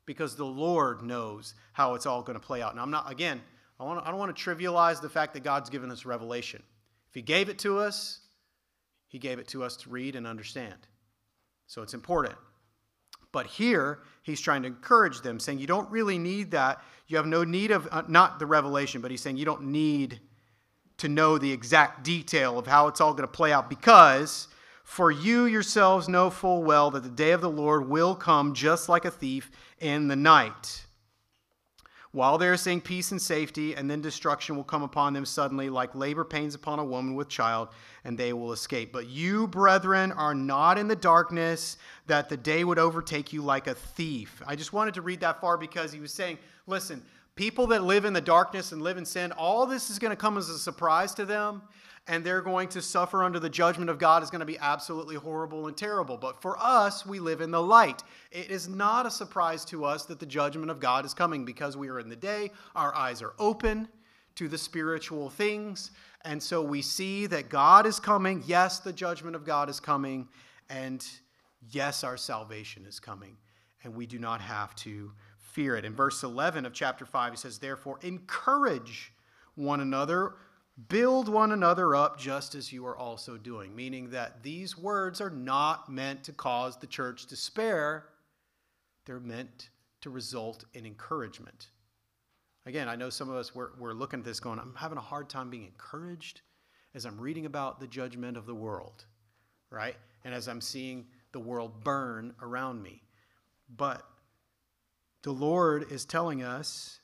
[0.07, 2.73] because the Lord knows how it's all going to play out.
[2.73, 3.43] And I'm not, again,
[3.81, 6.63] I, want I don't want to trivialize the fact that God's given us revelation.
[7.09, 8.21] If He gave it to us,
[9.09, 10.77] he gave it to us to read and understand.
[11.67, 12.37] So it's important.
[13.33, 16.83] But here, he's trying to encourage them, saying, You don't really need that.
[17.09, 20.21] You have no need of, uh, not the revelation, but he's saying, You don't need
[20.99, 24.49] to know the exact detail of how it's all going to play out because
[24.83, 28.89] For you yourselves know full well that the day of the Lord will come just
[28.89, 30.87] like a thief in the night.
[32.13, 35.69] While they are saying peace and safety, and then destruction will come upon them suddenly,
[35.69, 37.69] like labor pains upon a woman with child,
[38.05, 38.93] and they will escape.
[38.93, 43.67] But you, brethren, are not in the darkness, that the day would overtake you like
[43.67, 44.41] a thief.
[44.47, 47.03] I just wanted to read that far because he was saying, listen,
[47.35, 50.17] people that live in the darkness and live in sin, all this is going to
[50.17, 51.63] come as a surprise to them
[52.09, 55.17] and they're going to suffer under the judgment of God is going to be absolutely
[55.17, 56.17] horrible and terrible.
[56.17, 58.03] But for us, we live in the light.
[58.33, 61.77] It is not a surprise to us that the judgment of God is coming because
[61.77, 63.89] we are in the day, our eyes are open
[64.37, 65.91] to the spiritual things,
[66.25, 68.43] and so we see that God is coming.
[68.47, 70.29] Yes, the judgment of God is coming,
[70.71, 71.07] and
[71.71, 73.37] yes, our salvation is coming,
[73.85, 75.85] and we do not have to fear it.
[75.85, 79.13] In verse 11 of chapter 5, he says, Therefore, encourage
[79.57, 80.35] one another
[80.87, 85.31] Build one another up just as you are also doing, meaning that these words are
[85.31, 88.05] not meant to cause the church despair,
[89.05, 89.71] they're meant
[90.03, 91.71] to result in encouragement.
[92.65, 95.01] Again, I know some of us, we're, we're looking at this going, I'm having a
[95.01, 96.43] hard time being encouraged
[96.95, 99.05] as I'm reading about the judgment of the world,
[99.71, 99.97] right?
[100.25, 103.03] And as I'm seeing the world burn around me.
[103.77, 104.07] But
[105.23, 107.01] the Lord is telling us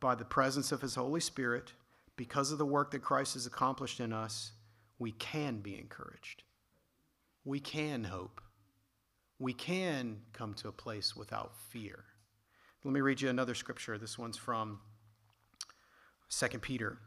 [0.00, 1.72] by the presence of His Holy Spirit
[2.16, 4.52] because of the work that Christ has accomplished in us,
[4.98, 6.42] we can be encouraged.
[7.44, 8.40] We can hope.
[9.38, 12.04] We can come to a place without fear.
[12.84, 13.98] Let me read you another scripture.
[13.98, 14.80] This one's from
[16.30, 16.98] 2 Peter.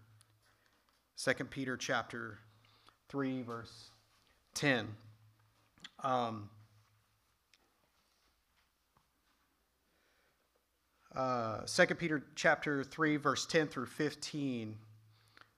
[1.24, 2.40] 2 Peter chapter
[3.10, 3.92] 3, verse
[4.56, 4.88] 10.
[6.04, 6.50] Um,
[11.16, 14.76] uh, 2 Peter chapter 3, verse 10 through 15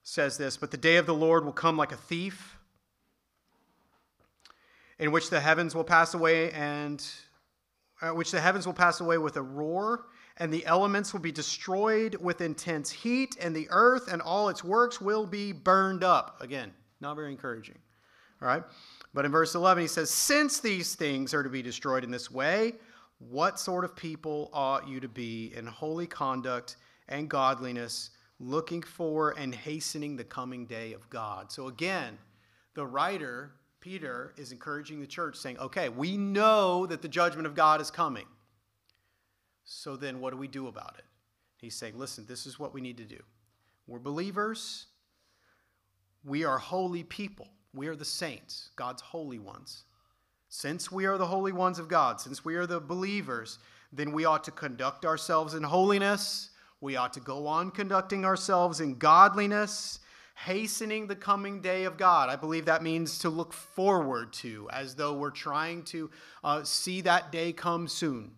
[0.09, 2.57] says this But the day of the Lord will come like a thief,
[4.97, 7.05] in which the heavens will pass away, and
[8.01, 10.05] uh, which the heavens will pass away with a roar,
[10.37, 14.63] and the elements will be destroyed with intense heat, and the earth and all its
[14.63, 16.41] works will be burned up.
[16.41, 17.77] Again, not very encouraging.
[18.41, 18.63] All right?
[19.13, 22.31] But in verse 11, he says, Since these things are to be destroyed in this
[22.31, 22.73] way,
[23.19, 26.77] what sort of people ought you to be in holy conduct
[27.09, 28.11] and godliness?
[28.39, 31.51] Looking for and hastening the coming day of God.
[31.51, 32.17] So again,
[32.73, 37.55] the writer, Peter, is encouraging the church, saying, okay, we know that the judgment of
[37.55, 38.25] God is coming.
[39.65, 41.05] So then what do we do about it?
[41.57, 43.19] He's saying, listen, this is what we need to do.
[43.87, 44.85] We're believers.
[46.23, 47.47] We are holy people.
[47.73, 49.83] We are the saints, God's holy ones.
[50.47, 53.59] Since we are the holy ones of God, since we are the believers,
[53.91, 56.49] then we ought to conduct ourselves in holiness
[56.81, 59.99] we ought to go on conducting ourselves in godliness,
[60.35, 62.29] hastening the coming day of God.
[62.29, 66.09] I believe that means to look forward to, as though we're trying to
[66.43, 68.31] uh, see that day come soon.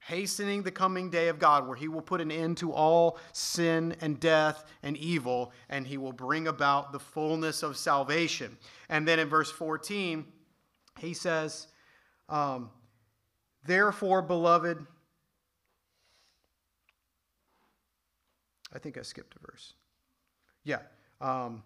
[0.00, 3.94] Hastening the coming day of God, where He will put an end to all sin
[4.00, 8.58] and death and evil, and He will bring about the fullness of salvation.
[8.88, 10.24] And then in verse 14,
[10.98, 11.68] He says,
[12.28, 12.70] um,
[13.64, 14.84] Therefore, beloved,
[18.74, 19.74] I think I skipped a verse.
[20.64, 20.78] Yeah.
[21.20, 21.62] Um,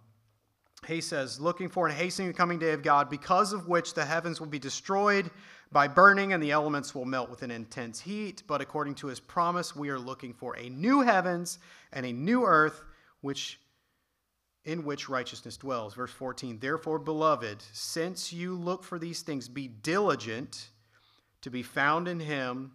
[0.87, 4.05] he says, looking for and hastening the coming day of God, because of which the
[4.05, 5.31] heavens will be destroyed
[5.73, 8.43] by burning and the elements will melt with an intense heat.
[8.47, 11.59] But according to his promise, we are looking for a new heavens
[11.93, 12.83] and a new earth,
[13.21, 13.59] which
[14.65, 15.95] in which righteousness dwells.
[15.95, 20.71] Verse 14, therefore, beloved, since you look for these things, be diligent
[21.41, 22.73] to be found in him,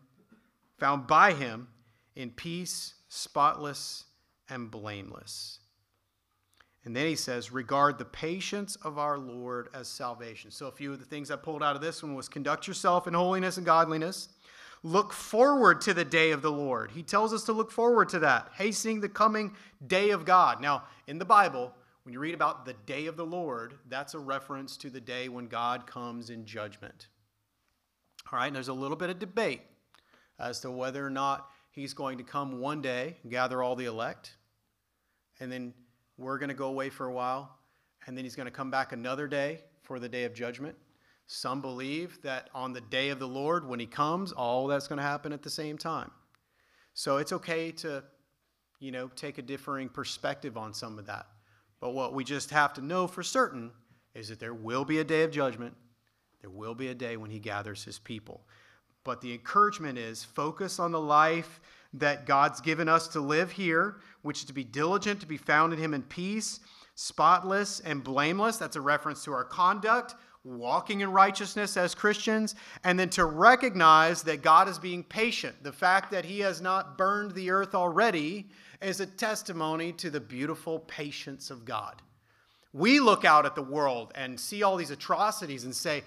[0.79, 1.67] found by him
[2.15, 4.05] in peace, spotless,
[4.51, 5.59] and blameless.
[6.83, 10.51] And then he says, regard the patience of our Lord as salvation.
[10.51, 13.07] So a few of the things I pulled out of this one was conduct yourself
[13.07, 14.29] in holiness and godliness.
[14.83, 16.91] Look forward to the day of the Lord.
[16.91, 20.59] He tells us to look forward to that, hastening the coming day of God.
[20.59, 21.71] Now, in the Bible,
[22.03, 25.29] when you read about the day of the Lord, that's a reference to the day
[25.29, 27.09] when God comes in judgment.
[28.31, 29.61] All right, and there's a little bit of debate
[30.39, 33.85] as to whether or not he's going to come one day and gather all the
[33.85, 34.35] elect
[35.41, 35.73] and then
[36.17, 37.57] we're going to go away for a while,
[38.05, 40.75] and then he's going to come back another day for the day of judgment.
[41.27, 44.97] Some believe that on the day of the Lord, when he comes, all that's going
[44.97, 46.11] to happen at the same time.
[46.93, 48.03] So it's okay to,
[48.79, 51.25] you know, take a differing perspective on some of that.
[51.79, 53.71] But what we just have to know for certain
[54.13, 55.75] is that there will be a day of judgment.
[56.41, 58.41] There will be a day when he gathers his people.
[59.03, 61.59] But the encouragement is focus on the life
[61.93, 65.73] that God's given us to live here, which is to be diligent, to be found
[65.73, 66.59] in Him in peace,
[66.95, 68.57] spotless, and blameless.
[68.57, 70.15] That's a reference to our conduct.
[70.43, 75.63] walking in righteousness as Christians, and then to recognize that God is being patient.
[75.63, 78.47] The fact that He has not burned the earth already
[78.81, 82.01] is a testimony to the beautiful patience of God.
[82.73, 86.03] We look out at the world and see all these atrocities and say,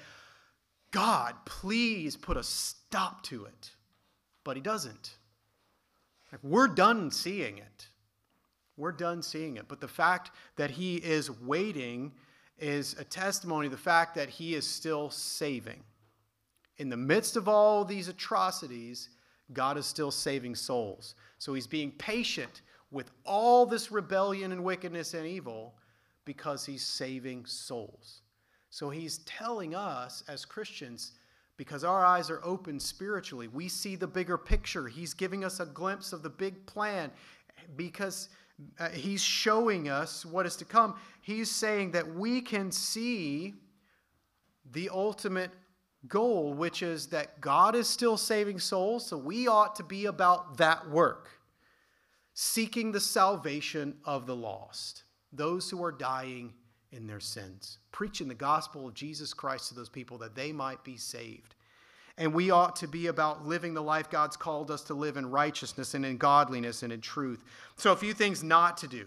[0.91, 3.71] God, please put a stop to it.
[4.43, 5.17] But He doesn't.
[6.33, 7.89] Like, we're done seeing it.
[8.77, 9.69] We're done seeing it.
[9.69, 12.13] But the fact that He is waiting
[12.59, 15.83] is a testimony the fact that He is still saving.
[16.79, 19.11] In the midst of all these atrocities,
[19.53, 21.15] God is still saving souls.
[21.39, 22.63] So He's being patient
[22.95, 25.75] with all this rebellion and wickedness and evil
[26.25, 28.23] because he's saving souls.
[28.71, 31.13] So he's telling us as Christians,
[31.57, 34.89] because our eyes are open spiritually, we see the bigger picture.
[34.89, 37.11] He's giving us a glimpse of the big plan
[37.77, 38.29] because
[38.79, 40.95] uh, he's showing us what is to come.
[41.21, 43.55] He's saying that we can see
[44.71, 45.51] the ultimate
[46.09, 50.59] goal, which is that God is still saving souls, so we ought to be about
[50.59, 51.31] that work,
[52.35, 55.05] seeking the salvation of the lost
[55.37, 56.53] those who are dying
[56.93, 60.83] in their sins, preaching the gospel of Jesus Christ to those people that they might
[60.85, 61.54] be saved.
[62.17, 65.31] And we ought to be about living the life God's called us to live in
[65.31, 67.43] righteousness and in godliness and in truth.
[67.77, 69.07] So, a few things not to do.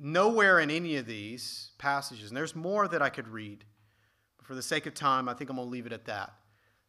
[0.00, 3.64] Nowhere in any of these passages, and there's more that I could read,
[4.36, 6.32] but for the sake of time, I think I'm going to leave it at that.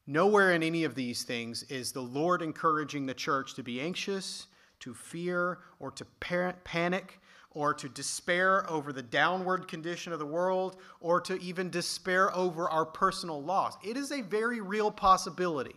[0.07, 4.47] Nowhere in any of these things is the Lord encouraging the church to be anxious,
[4.79, 7.19] to fear, or to panic
[7.53, 12.69] or to despair over the downward condition of the world, or to even despair over
[12.69, 13.75] our personal loss.
[13.83, 15.75] It is a very real possibility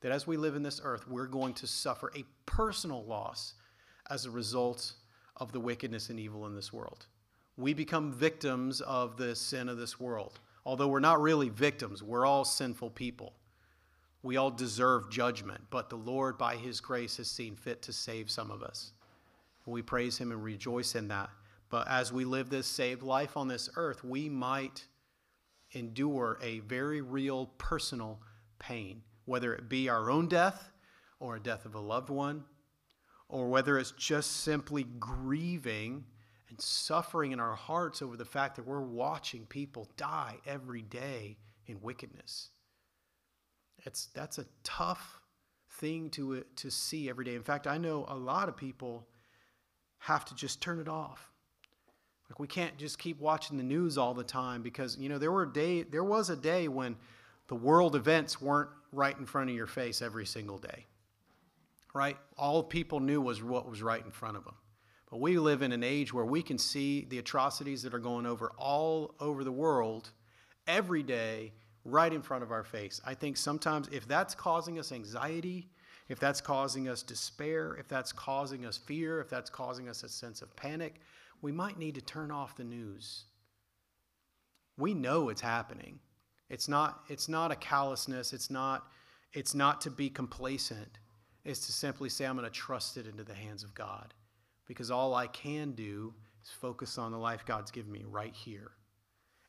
[0.00, 3.54] that as we live in this earth, we're going to suffer a personal loss
[4.08, 4.92] as a result
[5.36, 7.06] of the wickedness and evil in this world.
[7.56, 10.38] We become victims of the sin of this world.
[10.64, 13.34] Although we're not really victims, we're all sinful people.
[14.22, 18.30] We all deserve judgment, but the Lord, by His grace, has seen fit to save
[18.30, 18.92] some of us.
[19.66, 21.30] We praise Him and rejoice in that.
[21.68, 24.86] But as we live this saved life on this earth, we might
[25.72, 28.20] endure a very real personal
[28.58, 30.72] pain, whether it be our own death
[31.20, 32.44] or a death of a loved one,
[33.28, 36.04] or whether it's just simply grieving
[36.48, 41.36] and suffering in our hearts over the fact that we're watching people die every day
[41.66, 42.50] in wickedness.
[43.86, 45.20] It's, that's a tough
[45.74, 47.36] thing to, to see every day.
[47.36, 49.06] In fact, I know a lot of people
[50.00, 51.30] have to just turn it off.
[52.28, 55.32] Like we can't just keep watching the news all the time because you know there
[55.32, 56.96] were a day there was a day when
[57.48, 60.86] the world events weren't right in front of your face every single day.
[61.92, 62.16] Right?
[62.36, 64.54] All people knew was what was right in front of them.
[65.10, 68.26] But we live in an age where we can see the atrocities that are going
[68.26, 70.10] over all over the world
[70.68, 71.52] every day
[71.84, 73.00] right in front of our face.
[73.04, 75.68] I think sometimes if that's causing us anxiety,
[76.10, 80.08] if that's causing us despair, if that's causing us fear, if that's causing us a
[80.08, 80.96] sense of panic,
[81.40, 83.26] we might need to turn off the news.
[84.76, 86.00] We know it's happening.
[86.48, 88.88] It's not, it's not a callousness, it's not,
[89.32, 90.98] it's not to be complacent.
[91.44, 94.12] It's to simply say, I'm going to trust it into the hands of God.
[94.66, 98.72] Because all I can do is focus on the life God's given me right here.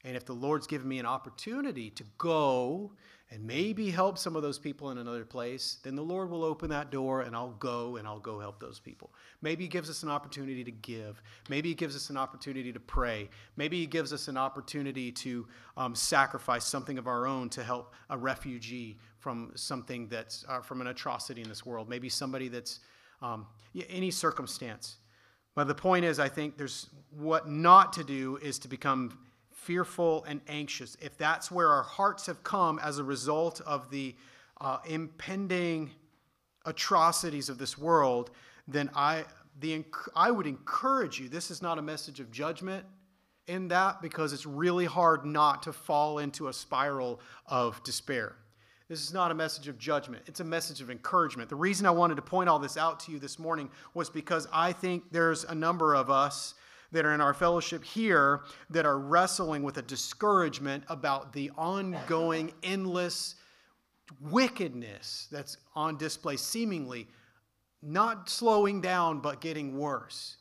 [0.03, 2.93] And if the Lord's given me an opportunity to go
[3.31, 6.69] and maybe help some of those people in another place, then the Lord will open
[6.71, 9.13] that door and I'll go and I'll go help those people.
[9.41, 11.21] Maybe He gives us an opportunity to give.
[11.49, 13.29] Maybe He gives us an opportunity to pray.
[13.55, 17.93] Maybe He gives us an opportunity to um, sacrifice something of our own to help
[18.09, 21.87] a refugee from something that's uh, from an atrocity in this world.
[21.87, 22.81] Maybe somebody that's
[23.21, 23.47] um,
[23.89, 24.97] any circumstance.
[25.55, 29.17] But the point is, I think there's what not to do is to become
[29.61, 34.15] fearful and anxious, if that's where our hearts have come as a result of the
[34.59, 35.91] uh, impending
[36.65, 38.31] atrocities of this world,
[38.67, 39.25] then I,
[39.59, 39.85] the,
[40.15, 41.29] I would encourage you.
[41.29, 42.85] This is not a message of judgment
[43.47, 48.35] in that because it's really hard not to fall into a spiral of despair.
[48.87, 51.49] This is not a message of judgment, it's a message of encouragement.
[51.49, 54.47] The reason I wanted to point all this out to you this morning was because
[54.51, 56.55] I think there's a number of us
[56.91, 62.51] that are in our fellowship here that are wrestling with a discouragement about the ongoing,
[62.63, 63.35] endless
[64.19, 67.07] wickedness that's on display, seemingly
[67.81, 70.37] not slowing down, but getting worse.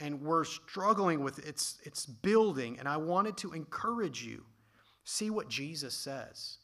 [0.00, 2.78] And we're struggling with its, its building.
[2.78, 4.44] And I wanted to encourage you
[5.04, 6.58] see what Jesus says.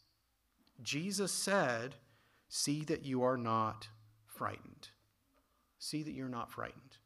[0.83, 1.97] Jesus said,
[2.49, 3.89] See that you are not
[4.27, 4.89] frightened.
[5.79, 6.99] See that you're not frightened.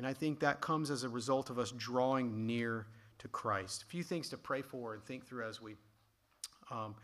[0.00, 2.86] And I think that comes as a result of us drawing near
[3.18, 3.82] to Christ.
[3.82, 5.74] A few things to pray for and think through as we
[6.70, 6.94] um,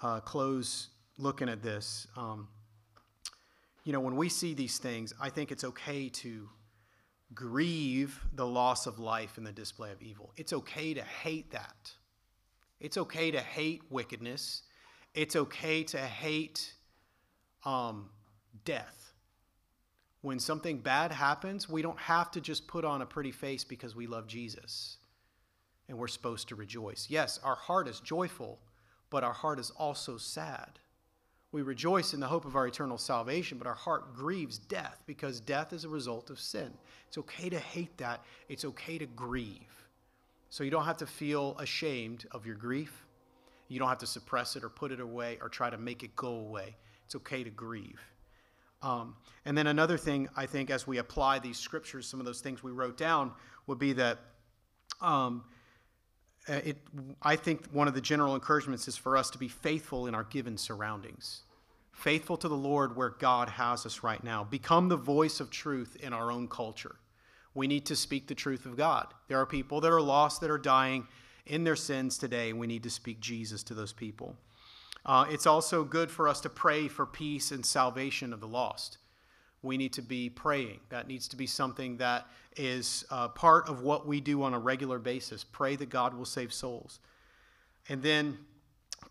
[0.00, 2.06] uh, close looking at this.
[2.16, 2.48] Um,
[3.84, 6.48] you know, when we see these things, I think it's okay to
[7.34, 10.32] grieve the loss of life and the display of evil.
[10.38, 11.92] It's okay to hate that.
[12.80, 14.62] It's okay to hate wickedness.
[15.12, 16.72] It's okay to hate
[17.66, 18.08] um,
[18.64, 19.03] death.
[20.24, 23.94] When something bad happens, we don't have to just put on a pretty face because
[23.94, 24.96] we love Jesus
[25.86, 27.08] and we're supposed to rejoice.
[27.10, 28.58] Yes, our heart is joyful,
[29.10, 30.78] but our heart is also sad.
[31.52, 35.40] We rejoice in the hope of our eternal salvation, but our heart grieves death because
[35.40, 36.72] death is a result of sin.
[37.06, 38.24] It's okay to hate that.
[38.48, 39.86] It's okay to grieve.
[40.48, 43.04] So you don't have to feel ashamed of your grief.
[43.68, 46.16] You don't have to suppress it or put it away or try to make it
[46.16, 46.76] go away.
[47.04, 48.00] It's okay to grieve.
[48.84, 49.16] Um,
[49.46, 52.62] and then another thing, I think, as we apply these scriptures, some of those things
[52.62, 53.32] we wrote down
[53.66, 54.18] would be that
[55.00, 55.42] um,
[56.48, 56.76] uh, it,
[57.22, 60.24] I think one of the general encouragements is for us to be faithful in our
[60.24, 61.44] given surroundings,
[61.92, 64.44] faithful to the Lord where God has us right now.
[64.44, 66.96] Become the voice of truth in our own culture.
[67.54, 69.06] We need to speak the truth of God.
[69.28, 71.06] There are people that are lost, that are dying
[71.46, 72.52] in their sins today.
[72.52, 74.36] We need to speak Jesus to those people.
[75.06, 78.98] Uh, it's also good for us to pray for peace and salvation of the lost.
[79.62, 80.80] We need to be praying.
[80.90, 82.26] That needs to be something that
[82.56, 85.44] is uh, part of what we do on a regular basis.
[85.44, 87.00] Pray that God will save souls.
[87.88, 88.38] And then,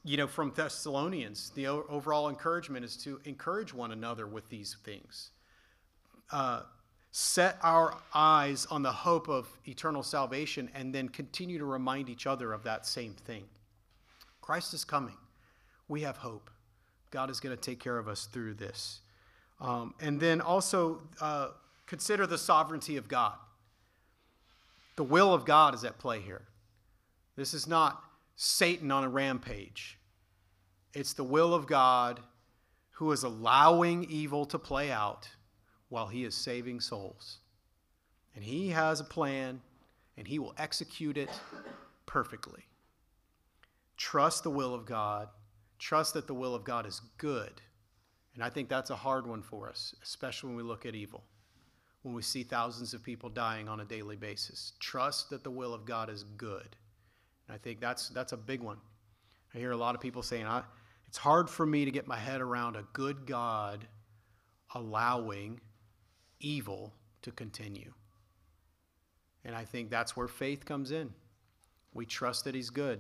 [0.04, 5.32] you know, from Thessalonians, the overall encouragement is to encourage one another with these things.
[6.32, 6.62] Uh,
[7.12, 12.26] set our eyes on the hope of eternal salvation and then continue to remind each
[12.26, 13.44] other of that same thing.
[14.42, 15.16] Christ is coming.
[15.88, 16.50] We have hope.
[17.12, 19.02] God is going to take care of us through this.
[19.62, 21.50] Um, and then also, uh,
[21.86, 23.36] Consider the sovereignty of God.
[24.96, 26.44] The will of God is at play here.
[27.36, 28.04] This is not
[28.36, 30.00] Satan on a rampage.
[30.94, 32.20] It's the will of God
[32.92, 35.28] who is allowing evil to play out
[35.90, 37.40] while he is saving souls.
[38.36, 39.62] And he has a plan
[40.18, 41.30] and he will execute it
[42.06, 42.64] perfectly.
[43.98, 45.28] Trust the will of God.
[45.84, 47.62] Trust that the will of God is good.
[48.34, 51.24] And I think that's a hard one for us, especially when we look at evil
[52.04, 54.74] when we see thousands of people dying on a daily basis.
[54.80, 56.76] Trust that the will of God is good.
[57.48, 58.78] And I think that's, that's a big one.
[59.56, 60.46] I hear a lot of people saying,
[61.08, 63.88] it's hard for me to get my head around a good God
[64.76, 65.62] allowing
[66.40, 67.94] evil to continue.
[69.46, 71.14] And I think that's where faith comes in.
[71.94, 73.00] We trust that He's good.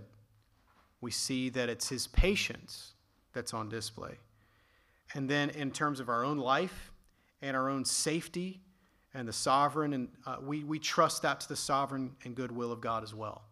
[1.03, 2.93] We see that it's His patience
[3.33, 4.19] that's on display.
[5.13, 6.93] And then, in terms of our own life
[7.41, 8.61] and our own safety
[9.13, 12.71] and the sovereign, and uh, we, we trust that to the sovereign and good will
[12.71, 13.43] of God as well.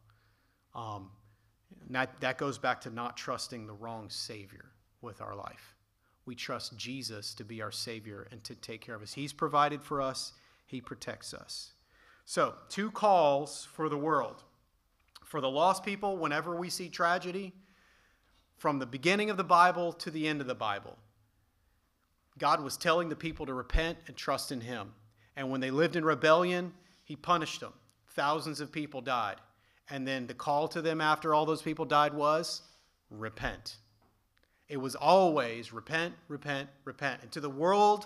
[0.74, 1.12] Um,
[1.90, 4.72] that, that goes back to not trusting the wrong Savior
[5.02, 5.76] with our life.
[6.26, 9.12] We trust Jesus to be our Savior and to take care of us.
[9.12, 10.32] He's provided for us,
[10.68, 11.74] He protects us.
[12.24, 14.42] So, two calls for the world.
[15.32, 17.54] For the lost people, whenever we see tragedy,
[18.58, 20.98] from the beginning of the Bible to the end of the Bible,
[22.38, 24.92] God was telling the people to repent and trust in Him.
[25.38, 26.74] And when they lived in rebellion,
[27.06, 27.72] he punished them.
[28.10, 29.38] Thousands of people died.
[29.90, 32.64] And then the call to them after all those people died was
[33.10, 33.78] repent.
[34.68, 37.22] It was always repent, repent, repent.
[37.22, 38.06] And to the world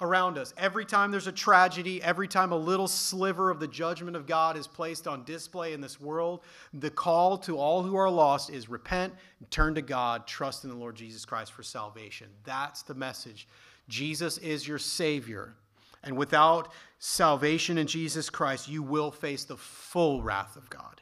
[0.00, 4.16] around us, every time there's a tragedy, every time a little sliver of the judgment
[4.16, 6.40] of God is placed on display in this world,
[6.72, 9.12] the call to all who are lost is repent,
[9.50, 12.28] turn to God, trust in the Lord Jesus Christ for salvation.
[12.44, 13.46] That's the message.
[13.88, 15.54] Jesus is your Savior.
[16.02, 21.00] And without salvation in Jesus Christ, you will face the full wrath of God.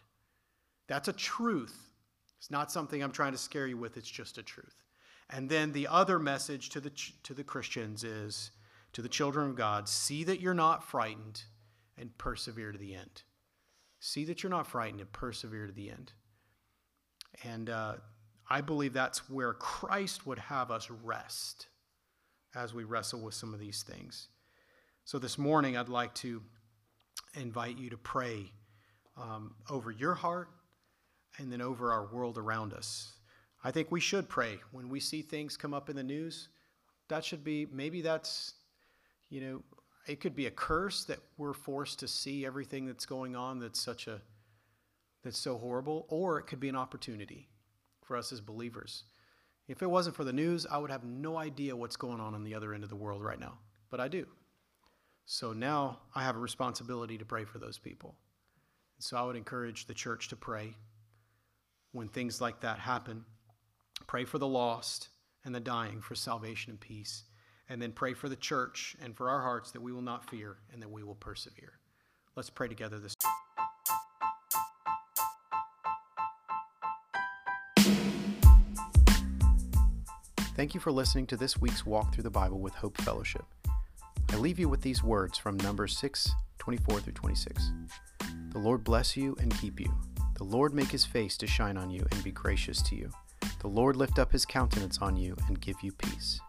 [0.88, 1.76] That's a truth.
[2.38, 4.82] It's not something I'm trying to scare you with, it's just a truth.
[5.30, 6.90] And then the other message to the,
[7.22, 8.50] to the Christians is
[8.92, 11.42] to the children of God see that you're not frightened
[11.96, 13.22] and persevere to the end.
[14.00, 16.12] See that you're not frightened and persevere to the end.
[17.44, 17.94] And uh,
[18.48, 21.68] I believe that's where Christ would have us rest
[22.54, 24.28] as we wrestle with some of these things.
[25.04, 26.42] So this morning, I'd like to
[27.34, 28.52] invite you to pray
[29.16, 30.48] um, over your heart
[31.38, 33.12] and then over our world around us.
[33.62, 36.48] I think we should pray when we see things come up in the news.
[37.08, 38.54] That should be, maybe that's,
[39.30, 39.62] you know,
[40.06, 43.80] it could be a curse that we're forced to see everything that's going on that's
[43.80, 44.20] such a,
[45.22, 47.48] that's so horrible, or it could be an opportunity
[48.04, 49.04] for us as believers.
[49.68, 52.42] If it wasn't for the news, I would have no idea what's going on on
[52.42, 53.58] the other end of the world right now,
[53.90, 54.26] but I do.
[55.26, 58.14] So now I have a responsibility to pray for those people.
[58.98, 60.74] So I would encourage the church to pray
[61.92, 63.26] when things like that happen.
[64.06, 65.08] Pray for the lost
[65.44, 67.24] and the dying for salvation and peace.
[67.68, 70.56] And then pray for the church and for our hearts that we will not fear
[70.72, 71.78] and that we will persevere.
[72.34, 73.14] Let's pray together this.
[80.58, 83.44] Thank you for listening to this week's Walk Through the Bible with Hope Fellowship.
[84.30, 87.72] I leave you with these words from Numbers 6 24 through 26.
[88.50, 89.92] The Lord bless you and keep you.
[90.36, 93.10] The Lord make his face to shine on you and be gracious to you.
[93.60, 96.40] The Lord lift up his countenance on you and give you peace.